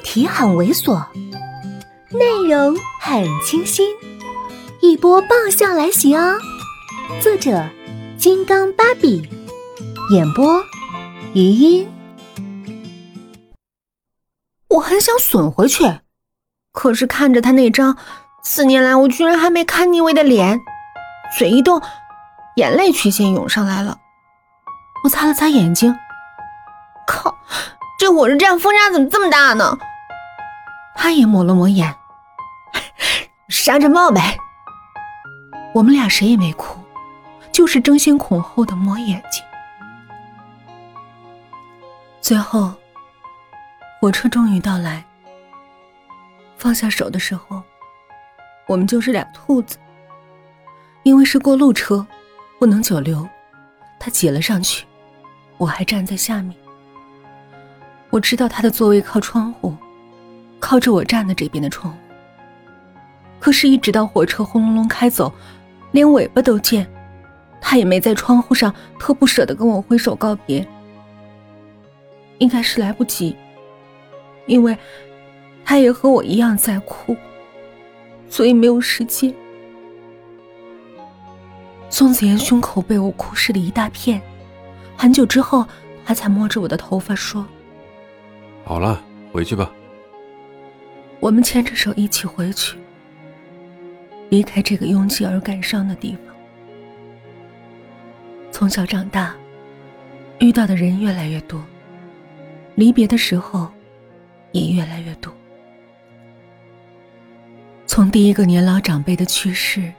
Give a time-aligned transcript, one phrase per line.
[0.00, 1.04] 题很猥琐，
[2.10, 3.94] 内容很清新，
[4.80, 6.38] 一波爆笑来袭哦！
[7.20, 7.68] 作者：
[8.18, 9.28] 金刚芭比，
[10.12, 10.62] 演播：
[11.34, 11.88] 余音。
[14.68, 15.84] 我很想损回去，
[16.72, 17.96] 可是看着他那张
[18.42, 20.60] 四年来我居然还没看腻味的脸，
[21.36, 21.80] 嘴一动，
[22.56, 23.98] 眼泪曲线涌上来了。
[25.04, 25.94] 我擦了擦眼睛，
[27.06, 27.36] 靠！
[27.98, 29.76] 这火车站风沙怎么这么大呢？
[31.02, 31.96] 他也抹了抹眼，
[33.48, 34.36] 沙尘暴呗。
[35.72, 36.78] 我们俩谁也没哭，
[37.50, 39.42] 就是争先恐后的抹眼睛。
[42.20, 42.74] 最后，
[43.98, 45.02] 火车终于到来。
[46.58, 47.62] 放下手的时候，
[48.66, 49.78] 我们就是俩兔子。
[51.02, 52.06] 因为是过路车，
[52.58, 53.26] 不能久留，
[53.98, 54.84] 他挤了上去，
[55.56, 56.54] 我还站在下面。
[58.10, 59.74] 我知道他的座位靠窗户，
[60.60, 61.96] 靠着我站的这边的窗。
[63.40, 65.32] 可是，一直到火车轰隆隆开走，
[65.92, 66.86] 连尾巴都见，
[67.60, 70.64] 他也没在窗户上特不舍得跟我挥手告别。
[72.38, 73.34] 应该是来不及，
[74.46, 74.76] 因为
[75.64, 77.16] 他也和我一样在哭，
[78.28, 79.34] 所以没有时间。
[81.88, 84.20] 宋子妍胸口被我哭湿了一大片，
[84.96, 85.66] 很久之后，
[86.04, 87.44] 他才摸着我的头发说。
[88.64, 89.70] 好了，回去吧。
[91.20, 92.78] 我们牵着手一起回去，
[94.30, 96.34] 离开这个拥挤而感伤的地方。
[98.50, 99.34] 从小长大，
[100.38, 101.62] 遇到的人越来越多，
[102.74, 103.70] 离别的时候
[104.52, 105.30] 也越来越多。
[107.86, 109.92] 从第一个年老长辈的去世，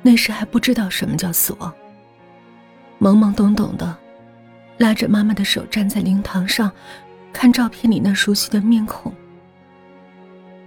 [0.00, 1.72] 那时还不知道什么叫死亡，
[3.00, 3.96] 懵懵懂懂的，
[4.78, 6.70] 拉着妈妈的手站在灵堂上。
[7.32, 9.12] 看照片里那熟悉的面孔，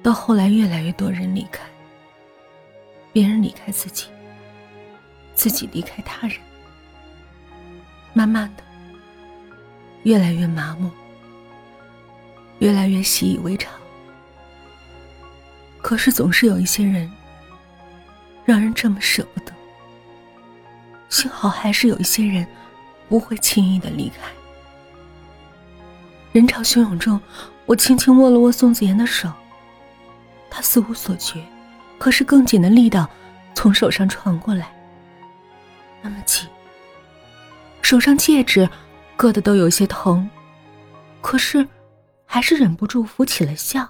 [0.07, 1.65] 到后来越来越多人离开，
[3.11, 4.05] 别人离开自己，
[5.35, 6.37] 自己离开他人，
[8.13, 8.63] 慢慢的，
[10.03, 10.89] 越来越麻木，
[12.59, 13.73] 越来越习以为常。
[15.81, 17.11] 可是总是有一些人，
[18.45, 19.51] 让人这么舍不得。
[21.09, 22.47] 幸好还是有一些人，
[23.09, 24.25] 不会轻易的离开。
[26.31, 27.19] 人潮汹涌中，
[27.65, 29.29] 我轻轻握了握宋子妍的手。
[30.49, 31.43] 他似无所觉，
[31.97, 33.09] 可是更紧的力道
[33.53, 34.73] 从手上传过来，
[36.01, 36.47] 那么紧。
[37.81, 38.69] 手上戒指
[39.17, 40.29] 硌得都有些疼，
[41.21, 41.67] 可是
[42.25, 43.87] 还是忍不住浮起了笑。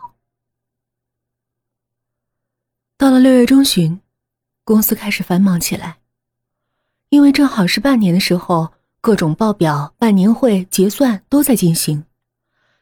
[2.98, 4.00] 到了六月中旬，
[4.64, 5.98] 公司开始繁忙起来，
[7.10, 12.06] 因为正好是半年的时候，各种报表、半年会、结算都在进行。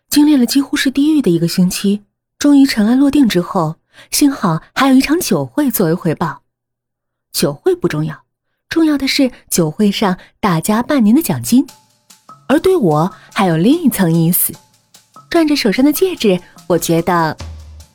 [0.08, 2.04] 经历了几乎是地狱的一个星期，
[2.46, 3.78] 终于尘埃落定之后，
[4.12, 6.44] 幸好还有一场酒会作为回报。
[7.32, 8.22] 酒会不重要，
[8.70, 11.66] 重要的是酒会上大家半年的奖金，
[12.48, 14.54] 而对我还有另一层意思。
[15.28, 17.36] 转着手上的戒指，我觉得，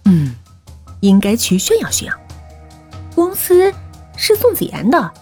[0.06, 0.34] 嗯，
[0.98, 2.14] 应该去炫耀炫耀。
[3.14, 3.72] 公司
[4.16, 5.12] 是宋子妍的，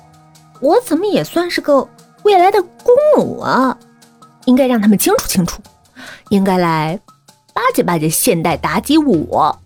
[0.63, 1.87] 我怎么也算是个
[2.23, 3.77] 未来的公母啊？
[4.47, 5.61] 应该让他们清楚清楚。
[6.31, 6.99] 应该来
[7.59, 9.61] 巴结巴结现代妲己我，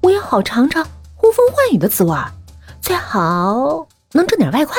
[0.00, 0.84] 我也好尝尝
[1.14, 2.32] 呼风唤雨的滋味儿，
[2.80, 4.74] 最好能挣点外快。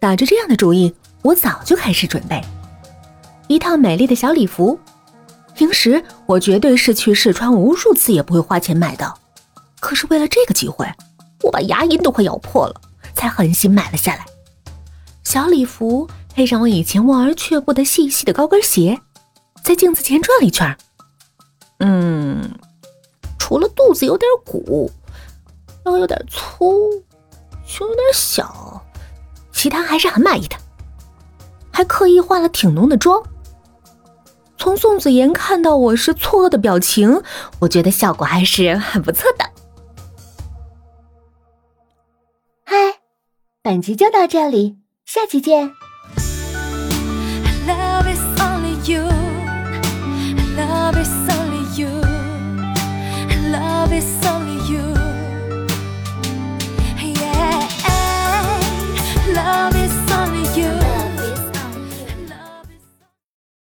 [0.00, 2.42] 打着这样的主意，我早就开始准备
[3.48, 4.80] 一套美丽的小礼服。
[5.54, 9.12] 平时我绝对是去试穿无数次也不会花钱买的，
[9.78, 10.90] 可是为了这个机会，
[11.42, 12.80] 我把牙龈都快咬破了，
[13.14, 14.24] 才狠心买了下来。
[15.22, 18.98] 小礼服配上我以前望而却步的细细的高跟鞋。
[19.62, 20.76] 在镜子前转了一圈，
[21.78, 22.58] 嗯，
[23.38, 24.90] 除了肚子有点鼓，
[25.86, 26.90] 腰有点粗，
[27.64, 28.84] 胸有点小，
[29.52, 30.56] 其他还是很满意的。
[31.72, 33.22] 还刻意化了挺浓的妆。
[34.58, 37.22] 从宋子妍看到我是错愕的表情，
[37.60, 39.44] 我觉得效果还是很不错的。
[42.64, 42.76] 嗨，
[43.62, 45.72] 本集就到这里，下期见。